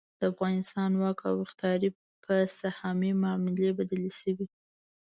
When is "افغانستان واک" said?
0.31-1.19